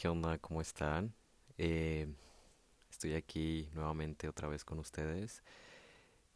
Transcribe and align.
¿qué 0.00 0.08
onda? 0.08 0.38
¿Cómo 0.38 0.62
están? 0.62 1.12
Eh, 1.58 2.06
estoy 2.90 3.12
aquí 3.12 3.68
nuevamente 3.74 4.30
otra 4.30 4.48
vez 4.48 4.64
con 4.64 4.78
ustedes 4.78 5.42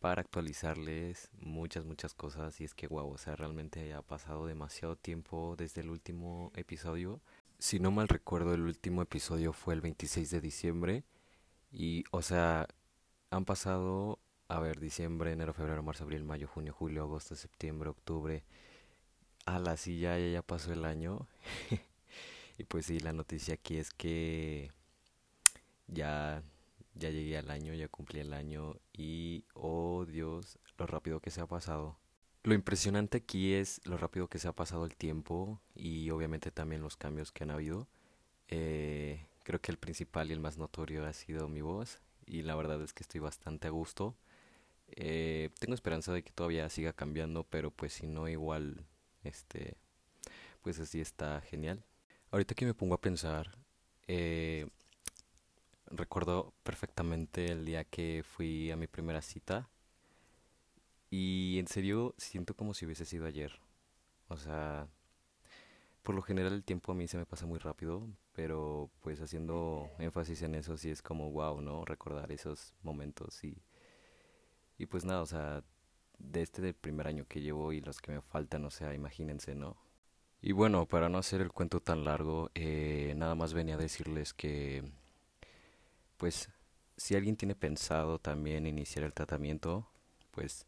para 0.01 0.21
actualizarles 0.21 1.31
muchas, 1.41 1.87
muchas 1.87 2.13
cosas. 2.13 2.61
Y 2.61 2.65
es 2.65 2.75
que, 2.75 2.89
wow, 2.89 3.11
o 3.11 3.17
sea, 3.17 3.37
realmente 3.37 3.95
ha 3.95 4.03
pasado 4.03 4.47
demasiado 4.47 4.97
tiempo 4.97 5.55
desde 5.57 5.81
el 5.81 5.89
último 5.89 6.53
episodio. 6.57 7.23
Si 7.59 7.81
no 7.81 7.91
mal 7.91 8.09
recuerdo, 8.09 8.53
el 8.53 8.61
último 8.61 9.01
episodio 9.01 9.55
fue 9.55 9.73
el 9.73 9.81
26 9.81 10.31
de 10.31 10.43
diciembre. 10.43 11.05
Y, 11.73 12.05
o 12.11 12.21
sea, 12.21 12.67
han 13.31 13.47
pasado, 13.47 14.19
a 14.49 14.61
ver, 14.61 14.79
diciembre, 14.79 15.33
enero, 15.33 15.55
febrero, 15.55 15.83
marzo, 15.83 16.05
abril, 16.05 16.25
mayo, 16.25 16.49
junio, 16.49 16.75
julio, 16.75 17.05
agosto, 17.05 17.35
septiembre, 17.35 17.89
octubre. 17.89 18.45
A 19.47 19.59
la 19.59 19.79
silla 19.79 20.19
ya, 20.19 20.29
ya 20.29 20.43
pasó 20.43 20.75
el 20.75 20.85
año. 20.85 21.27
Y 22.59 22.65
pues 22.65 22.87
sí, 22.87 23.01
la 23.01 23.13
noticia 23.13 23.55
aquí 23.55 23.77
es 23.79 23.91
que 23.91 24.71
ya, 25.87 26.43
ya 26.95 27.11
llegué 27.11 27.37
al 27.39 27.51
año, 27.51 27.75
ya 27.75 27.89
cumplí 27.89 28.21
el 28.21 28.33
año 28.33 28.77
y, 28.93 29.45
oh 29.55 30.05
Dios, 30.07 30.59
lo 30.79 30.87
rápido 30.87 31.21
que 31.21 31.31
se 31.31 31.41
ha 31.41 31.47
pasado. 31.47 31.99
Lo 32.43 32.55
impresionante 32.55 33.19
aquí 33.19 33.55
es 33.55 33.81
lo 33.85 33.97
rápido 33.97 34.29
que 34.29 34.39
se 34.39 34.49
ha 34.49 34.53
pasado 34.53 34.85
el 34.85 34.97
tiempo 34.97 35.61
y 35.75 36.11
obviamente 36.11 36.51
también 36.51 36.83
los 36.83 36.97
cambios 36.97 37.33
que 37.33 37.45
han 37.45 37.51
habido. 37.51 37.89
Eh, 38.49 39.27
creo 39.45 39.61
que 39.61 39.73
el 39.73 39.79
principal 39.79 40.31
y 40.31 40.35
el 40.35 40.41
más 40.41 40.59
notorio 40.59 41.07
ha 41.07 41.13
sido 41.13 41.49
mi 41.49 41.63
voz 41.63 42.01
y 42.27 42.43
la 42.43 42.55
verdad 42.55 42.83
es 42.83 42.93
que 42.93 43.03
estoy 43.03 43.21
bastante 43.21 43.69
a 43.69 43.71
gusto. 43.71 44.15
Eh, 44.89 45.51
tengo 45.59 45.75
esperanza 45.75 46.13
de 46.13 46.23
que 46.23 46.33
todavía 46.33 46.69
siga 46.69 46.93
cambiando, 46.93 47.45
pero 47.45 47.71
pues 47.71 47.95
si 47.95 48.07
no 48.07 48.29
igual, 48.29 48.85
este, 49.23 49.77
pues 50.63 50.79
así 50.79 51.01
está 51.01 51.41
genial. 51.41 51.83
Ahorita 52.35 52.57
que 52.57 52.67
me 52.67 52.75
pongo 52.75 52.97
a 52.97 53.01
pensar, 53.01 53.57
eh, 54.09 54.67
recuerdo 55.87 56.53
perfectamente 56.65 57.53
el 57.53 57.65
día 57.65 57.85
que 57.85 58.25
fui 58.25 58.73
a 58.73 58.77
mi 58.77 58.89
primera 58.89 59.23
cita 59.23 59.69
y 61.11 61.61
en 61.61 61.69
serio 61.69 62.13
siento 62.19 62.57
como 62.57 62.75
si 62.75 62.87
hubiese 62.87 63.05
sido 63.05 63.27
ayer. 63.27 63.53
O 64.27 64.37
sea, 64.37 64.89
por 66.03 66.17
lo 66.17 66.23
general 66.23 66.55
el 66.55 66.65
tiempo 66.65 66.91
a 66.91 66.97
mí 66.97 67.07
se 67.07 67.19
me 67.19 67.25
pasa 67.25 67.47
muy 67.47 67.61
rápido, 67.61 68.09
pero 68.33 68.91
pues 69.01 69.21
haciendo 69.21 69.89
énfasis 70.01 70.43
en 70.43 70.57
eso 70.57 70.77
sí 70.77 70.91
es 70.91 71.03
como 71.03 71.31
wow, 71.31 71.61
¿no? 71.61 71.85
Recordar 71.85 72.33
esos 72.33 72.75
momentos 72.83 73.45
y, 73.45 73.63
y 74.77 74.87
pues 74.87 75.05
nada, 75.05 75.23
o 75.23 75.27
sea, 75.27 75.63
de 76.19 76.43
este 76.43 76.63
del 76.63 76.75
primer 76.75 77.07
año 77.07 77.27
que 77.29 77.43
llevo 77.43 77.73
y 77.73 77.81
los 77.81 78.01
que 78.01 78.11
me 78.11 78.23
faltan, 78.23 78.65
o 78.65 78.71
sea, 78.73 78.93
imagínense, 78.93 79.55
¿no? 79.55 79.84
Y 80.47 80.53
bueno, 80.53 80.85
para 80.87 81.09
no 81.09 81.17
hacer 81.17 81.41
el 81.41 81.53
cuento 81.53 81.81
tan 81.81 82.05
largo, 82.05 82.51
eh, 82.55 83.15
nada 83.17 83.35
más 83.35 83.55
venía 83.55 83.77
a 83.77 83.79
decirles 83.79 84.35
que, 84.35 84.85
pues, 86.19 86.51
si 86.99 87.17
alguien 87.17 87.37
tiene 87.37 87.55
pensado 87.55 88.19
también 88.19 88.67
iniciar 88.67 89.07
el 89.07 89.15
tratamiento, 89.15 89.89
pues, 90.33 90.67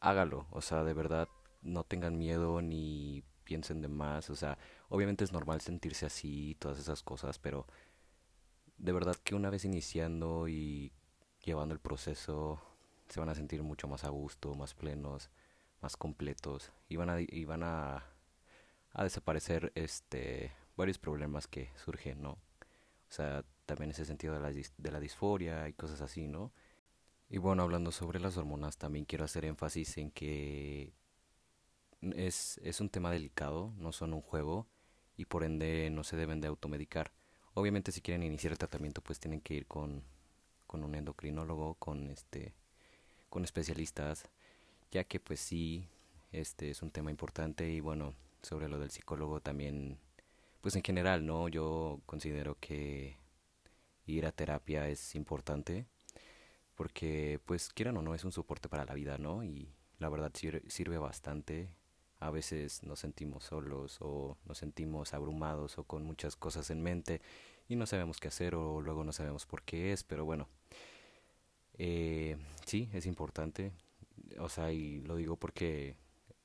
hágalo. 0.00 0.46
O 0.50 0.62
sea, 0.62 0.84
de 0.84 0.94
verdad, 0.94 1.28
no 1.60 1.84
tengan 1.84 2.16
miedo 2.16 2.62
ni 2.62 3.22
piensen 3.44 3.82
de 3.82 3.88
más. 3.88 4.30
O 4.30 4.36
sea, 4.36 4.56
obviamente 4.88 5.24
es 5.24 5.32
normal 5.32 5.60
sentirse 5.60 6.06
así 6.06 6.52
y 6.52 6.54
todas 6.54 6.78
esas 6.78 7.02
cosas, 7.02 7.38
pero 7.38 7.66
de 8.78 8.92
verdad 8.92 9.16
que 9.22 9.34
una 9.34 9.50
vez 9.50 9.66
iniciando 9.66 10.48
y 10.48 10.92
llevando 11.44 11.74
el 11.74 11.80
proceso, 11.80 12.62
se 13.10 13.20
van 13.20 13.28
a 13.28 13.34
sentir 13.34 13.62
mucho 13.62 13.86
más 13.86 14.04
a 14.04 14.08
gusto, 14.08 14.54
más 14.54 14.74
plenos, 14.74 15.30
más 15.82 15.96
completos 15.98 16.72
y 16.88 16.96
van 16.96 17.10
a, 17.10 17.20
y 17.20 17.44
van 17.44 17.64
a 17.64 18.11
a 18.92 19.04
desaparecer 19.04 19.72
este 19.74 20.52
varios 20.76 20.98
problemas 20.98 21.46
que 21.46 21.70
surgen, 21.76 22.22
¿no? 22.22 22.32
O 22.32 23.14
sea, 23.14 23.44
también 23.66 23.90
ese 23.90 24.04
sentido 24.04 24.34
de 24.34 24.40
la, 24.40 24.50
de 24.50 24.90
la 24.90 25.00
disforia 25.00 25.68
y 25.68 25.74
cosas 25.74 26.00
así, 26.00 26.28
¿no? 26.28 26.52
Y 27.28 27.38
bueno, 27.38 27.62
hablando 27.62 27.92
sobre 27.92 28.20
las 28.20 28.36
hormonas, 28.36 28.76
también 28.76 29.04
quiero 29.04 29.24
hacer 29.24 29.44
énfasis 29.44 29.98
en 29.98 30.10
que 30.10 30.92
es, 32.00 32.58
es 32.62 32.80
un 32.80 32.90
tema 32.90 33.10
delicado, 33.10 33.72
no 33.78 33.92
son 33.92 34.12
un 34.12 34.22
juego 34.22 34.66
y 35.16 35.26
por 35.26 35.44
ende 35.44 35.88
no 35.90 36.04
se 36.04 36.16
deben 36.16 36.40
de 36.40 36.48
automedicar. 36.48 37.12
Obviamente 37.54 37.92
si 37.92 38.00
quieren 38.00 38.22
iniciar 38.22 38.52
el 38.52 38.58
tratamiento 38.58 39.02
pues 39.02 39.20
tienen 39.20 39.40
que 39.40 39.54
ir 39.54 39.66
con, 39.66 40.02
con 40.66 40.82
un 40.84 40.94
endocrinólogo, 40.94 41.74
con 41.74 42.10
este 42.10 42.54
con 43.28 43.44
especialistas, 43.44 44.24
ya 44.90 45.04
que 45.04 45.18
pues 45.20 45.40
sí, 45.40 45.88
este 46.32 46.70
es 46.70 46.82
un 46.82 46.90
tema 46.90 47.10
importante 47.10 47.70
y 47.70 47.80
bueno, 47.80 48.14
sobre 48.42 48.68
lo 48.68 48.78
del 48.78 48.90
psicólogo 48.90 49.40
también, 49.40 49.98
pues 50.60 50.76
en 50.76 50.82
general, 50.82 51.26
¿no? 51.26 51.48
Yo 51.48 52.00
considero 52.06 52.56
que 52.60 53.16
ir 54.06 54.26
a 54.26 54.32
terapia 54.32 54.88
es 54.88 55.14
importante 55.14 55.86
porque, 56.74 57.40
pues, 57.46 57.68
quieran 57.70 57.96
o 57.96 58.02
no, 58.02 58.14
es 58.14 58.24
un 58.24 58.32
soporte 58.32 58.68
para 58.68 58.84
la 58.84 58.94
vida, 58.94 59.18
¿no? 59.18 59.44
Y 59.44 59.68
la 59.98 60.08
verdad 60.08 60.32
sirve 60.68 60.98
bastante. 60.98 61.68
A 62.18 62.30
veces 62.30 62.82
nos 62.82 63.00
sentimos 63.00 63.44
solos 63.44 63.98
o 64.00 64.36
nos 64.46 64.58
sentimos 64.58 65.12
abrumados 65.14 65.78
o 65.78 65.84
con 65.84 66.04
muchas 66.04 66.36
cosas 66.36 66.70
en 66.70 66.82
mente 66.82 67.20
y 67.68 67.76
no 67.76 67.86
sabemos 67.86 68.20
qué 68.20 68.28
hacer 68.28 68.54
o 68.54 68.80
luego 68.80 69.04
no 69.04 69.12
sabemos 69.12 69.46
por 69.46 69.62
qué 69.62 69.92
es, 69.92 70.04
pero 70.04 70.24
bueno, 70.24 70.48
eh, 71.78 72.36
sí, 72.66 72.88
es 72.92 73.06
importante. 73.06 73.72
O 74.38 74.48
sea, 74.48 74.72
y 74.72 75.00
lo 75.02 75.16
digo 75.16 75.36
porque 75.36 75.96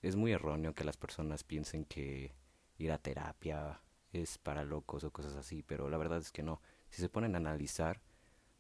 es 0.02 0.16
muy 0.16 0.32
erróneo 0.32 0.74
que 0.74 0.84
las 0.84 0.98
personas 0.98 1.44
piensen 1.44 1.86
que 1.86 2.36
ir 2.78 2.92
a 2.92 2.98
terapia 2.98 3.82
es 4.12 4.38
para 4.38 4.64
locos 4.64 5.04
o 5.04 5.12
cosas 5.12 5.36
así, 5.36 5.64
pero 5.64 5.90
la 5.90 5.98
verdad 5.98 6.20
es 6.20 6.32
que 6.32 6.44
no. 6.44 6.62
Si 6.90 7.02
se 7.02 7.10
ponen 7.10 7.36
a 7.36 7.40
analizar, 7.40 8.02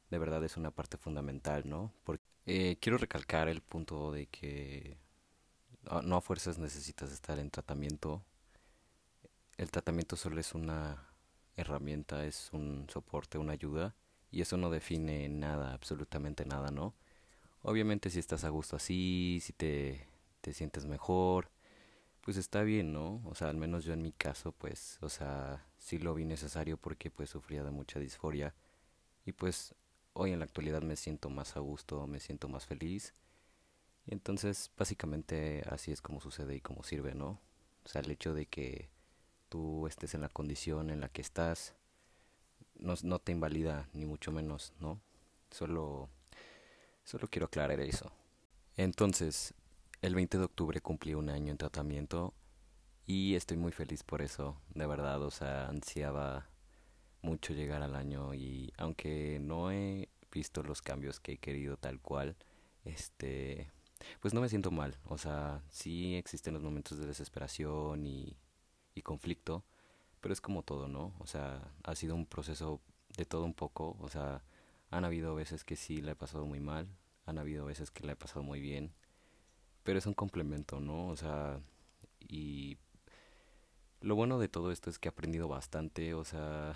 de 0.09 0.17
verdad 0.17 0.43
es 0.43 0.57
una 0.57 0.71
parte 0.71 0.97
fundamental, 0.97 1.67
¿no? 1.67 1.93
Porque 2.03 2.23
eh, 2.45 2.77
quiero 2.79 2.97
recalcar 2.97 3.49
el 3.49 3.61
punto 3.61 4.11
de 4.11 4.27
que 4.27 4.97
no 6.03 6.17
a 6.17 6.21
fuerzas 6.21 6.57
necesitas 6.57 7.11
estar 7.11 7.39
en 7.39 7.49
tratamiento. 7.49 8.23
El 9.57 9.71
tratamiento 9.71 10.15
solo 10.15 10.39
es 10.39 10.53
una 10.53 11.07
herramienta, 11.55 12.25
es 12.25 12.49
un 12.53 12.87
soporte, 12.89 13.37
una 13.37 13.53
ayuda, 13.53 13.95
y 14.31 14.41
eso 14.41 14.57
no 14.57 14.69
define 14.69 15.29
nada, 15.29 15.73
absolutamente 15.73 16.45
nada, 16.45 16.71
¿no? 16.71 16.93
Obviamente 17.61 18.09
si 18.09 18.19
estás 18.19 18.43
a 18.43 18.49
gusto 18.49 18.75
así, 18.75 19.39
si 19.41 19.53
te 19.53 20.06
te 20.47 20.53
sientes 20.53 20.85
mejor, 20.85 21.51
pues 22.21 22.37
está 22.37 22.63
bien, 22.63 22.93
¿no? 22.93 23.21
O 23.25 23.35
sea, 23.35 23.49
al 23.49 23.57
menos 23.57 23.83
yo 23.83 23.91
en 23.91 24.01
mi 24.01 24.13
caso, 24.13 24.53
pues, 24.53 24.97
o 25.01 25.09
sea, 25.09 25.65
sí 25.77 25.99
lo 25.99 26.13
vi 26.13 26.23
necesario 26.23 26.77
porque 26.77 27.11
pues 27.11 27.31
sufría 27.31 27.65
de 27.65 27.71
mucha 27.71 27.99
disforia 27.99 28.55
y 29.25 29.33
pues 29.33 29.75
hoy 30.13 30.31
en 30.31 30.39
la 30.39 30.45
actualidad 30.45 30.81
me 30.83 30.95
siento 30.95 31.29
más 31.29 31.57
a 31.57 31.59
gusto, 31.59 32.07
me 32.07 32.21
siento 32.21 32.47
más 32.47 32.65
feliz. 32.65 33.13
Y 34.05 34.13
entonces, 34.13 34.71
básicamente 34.77 35.63
así 35.69 35.91
es 35.91 36.01
como 36.01 36.21
sucede 36.21 36.55
y 36.55 36.61
como 36.61 36.81
sirve, 36.81 37.13
¿no? 37.13 37.41
O 37.83 37.89
sea, 37.89 37.99
el 37.99 38.09
hecho 38.09 38.33
de 38.33 38.45
que 38.45 38.87
tú 39.49 39.85
estés 39.85 40.13
en 40.13 40.21
la 40.21 40.29
condición 40.29 40.91
en 40.91 41.01
la 41.01 41.09
que 41.09 41.21
estás 41.21 41.75
no, 42.75 42.93
no 43.03 43.19
te 43.19 43.33
invalida 43.33 43.89
ni 43.91 44.05
mucho 44.05 44.31
menos, 44.31 44.71
¿no? 44.79 45.01
Solo 45.51 46.07
solo 47.03 47.27
quiero 47.27 47.47
aclarar 47.47 47.81
eso. 47.81 48.13
Entonces, 48.77 49.53
el 50.01 50.15
20 50.15 50.37
de 50.37 50.43
octubre 50.43 50.81
cumplí 50.81 51.13
un 51.13 51.29
año 51.29 51.51
en 51.51 51.57
tratamiento 51.57 52.33
y 53.05 53.35
estoy 53.35 53.57
muy 53.57 53.71
feliz 53.71 54.03
por 54.03 54.21
eso, 54.21 54.61
de 54.75 54.85
verdad, 54.85 55.21
o 55.23 55.31
sea, 55.31 55.67
ansiaba 55.67 56.49
mucho 57.21 57.53
llegar 57.53 57.81
al 57.81 57.95
año 57.95 58.33
y 58.33 58.73
aunque 58.77 59.39
no 59.41 59.71
he 59.71 60.09
visto 60.31 60.61
los 60.63 60.81
cambios 60.81 61.19
que 61.19 61.33
he 61.33 61.37
querido 61.37 61.77
tal 61.77 61.99
cual, 61.99 62.35
este, 62.85 63.71
pues 64.19 64.33
no 64.33 64.41
me 64.41 64.49
siento 64.49 64.71
mal, 64.71 64.97
o 65.05 65.17
sea, 65.17 65.63
sí 65.69 66.15
existen 66.15 66.53
los 66.53 66.63
momentos 66.63 66.99
de 66.99 67.07
desesperación 67.07 68.05
y, 68.05 68.37
y 68.93 69.01
conflicto, 69.01 69.63
pero 70.21 70.33
es 70.33 70.41
como 70.41 70.63
todo, 70.63 70.87
¿no? 70.87 71.13
O 71.19 71.27
sea, 71.27 71.73
ha 71.83 71.95
sido 71.95 72.15
un 72.15 72.25
proceso 72.25 72.81
de 73.17 73.25
todo 73.25 73.45
un 73.45 73.53
poco, 73.53 73.97
o 73.99 74.09
sea, 74.09 74.43
han 74.91 75.05
habido 75.05 75.33
veces 75.35 75.63
que 75.63 75.75
sí 75.75 76.01
la 76.01 76.11
he 76.11 76.15
pasado 76.15 76.45
muy 76.45 76.59
mal, 76.59 76.87
han 77.25 77.39
habido 77.39 77.65
veces 77.65 77.91
que 77.91 78.05
la 78.05 78.13
he 78.13 78.15
pasado 78.15 78.43
muy 78.43 78.61
bien, 78.61 78.93
pero 79.87 79.99
es 79.99 80.05
un 80.05 80.13
complemento, 80.13 80.81
¿no? 80.81 81.07
O 81.07 81.15
sea, 81.15 81.61
y 82.19 82.75
lo 84.01 84.15
bueno 84.15 84.37
de 84.37 84.49
todo 84.49 84.73
esto 84.73 84.89
es 84.89 84.99
que 84.99 85.07
he 85.07 85.11
aprendido 85.11 85.47
bastante, 85.47 86.13
o 86.13 86.25
sea, 86.25 86.73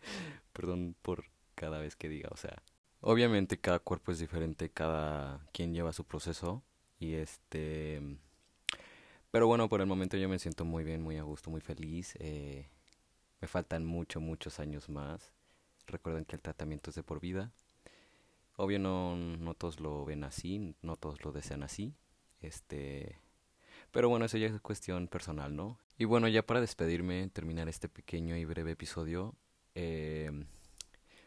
perdón 0.54 0.96
por 1.02 1.26
cada 1.54 1.78
vez 1.78 1.94
que 1.94 2.08
diga, 2.08 2.30
o 2.32 2.38
sea, 2.38 2.62
obviamente 3.02 3.60
cada 3.60 3.80
cuerpo 3.80 4.12
es 4.12 4.18
diferente, 4.18 4.70
cada 4.70 5.46
quien 5.52 5.74
lleva 5.74 5.92
su 5.92 6.04
proceso 6.04 6.62
y 6.98 7.16
este, 7.16 8.00
pero 9.30 9.46
bueno, 9.46 9.68
por 9.68 9.82
el 9.82 9.86
momento 9.86 10.16
yo 10.16 10.26
me 10.30 10.38
siento 10.38 10.64
muy 10.64 10.84
bien, 10.84 11.02
muy 11.02 11.18
a 11.18 11.24
gusto, 11.24 11.50
muy 11.50 11.60
feliz, 11.60 12.14
eh, 12.18 12.66
me 13.42 13.46
faltan 13.46 13.84
muchos, 13.84 14.22
muchos 14.22 14.58
años 14.58 14.88
más, 14.88 15.34
recuerden 15.86 16.24
que 16.24 16.36
el 16.36 16.40
tratamiento 16.40 16.88
es 16.88 16.96
de 16.96 17.02
por 17.02 17.20
vida, 17.20 17.52
obvio 18.56 18.78
no, 18.78 19.16
no 19.16 19.52
todos 19.52 19.80
lo 19.80 20.06
ven 20.06 20.24
así, 20.24 20.74
no 20.80 20.96
todos 20.96 21.22
lo 21.26 21.32
desean 21.32 21.62
así, 21.62 21.94
este, 22.42 23.18
pero 23.90 24.08
bueno, 24.08 24.24
eso 24.24 24.38
ya 24.38 24.48
es 24.48 24.60
cuestión 24.60 25.08
personal, 25.08 25.54
¿no? 25.56 25.78
Y 25.98 26.04
bueno, 26.04 26.28
ya 26.28 26.44
para 26.44 26.60
despedirme, 26.60 27.28
terminar 27.28 27.68
este 27.68 27.88
pequeño 27.88 28.36
y 28.36 28.44
breve 28.44 28.72
episodio, 28.72 29.34
eh, 29.74 30.30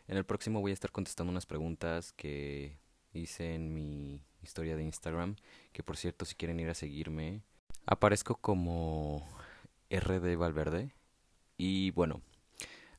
en 0.08 0.18
el 0.18 0.26
próximo 0.26 0.62
voy 0.62 0.72
a 0.72 0.74
estar 0.74 0.92
contestando 0.92 1.32
unas 1.32 1.46
preguntas 1.46 2.14
que 2.14 2.78
hice 3.14 3.56
en 3.56 3.74
mi 3.74 4.22
historia 4.44 4.76
de 4.76 4.84
Instagram, 4.84 5.36
que 5.72 5.84
por 5.84 5.98
cierto, 5.98 6.26
si 6.26 6.36
quieren 6.36 6.60
ir 6.60 6.70
a 6.70 6.76
seguirme, 6.76 7.42
aparezco 7.86 8.36
como 8.36 9.28
RD 9.90 10.38
Valverde. 10.38 10.94
Y 11.58 11.92
bueno, 11.92 12.22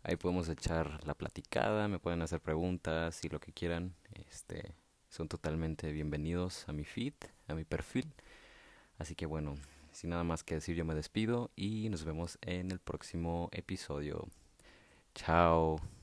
ahí 0.02 0.16
podemos 0.16 0.48
echar 0.48 1.06
la 1.06 1.14
platicada, 1.14 1.88
me 1.88 1.98
pueden 1.98 2.22
hacer 2.22 2.40
preguntas 2.40 3.24
y 3.24 3.28
lo 3.28 3.40
que 3.40 3.52
quieran. 3.52 3.94
Este, 4.28 4.74
son 5.08 5.28
totalmente 5.28 5.92
bienvenidos 5.92 6.68
a 6.68 6.72
mi 6.72 6.84
feed, 6.84 7.14
a 7.48 7.54
mi 7.54 7.64
perfil. 7.64 8.12
Así 8.98 9.14
que 9.14 9.26
bueno, 9.26 9.56
sin 9.92 10.10
nada 10.10 10.24
más 10.24 10.44
que 10.44 10.56
decir, 10.56 10.76
yo 10.76 10.84
me 10.84 10.94
despido 10.94 11.50
y 11.56 11.88
nos 11.88 12.04
vemos 12.04 12.38
en 12.42 12.70
el 12.70 12.78
próximo 12.78 13.48
episodio. 13.52 14.28
Chao. 15.14 15.95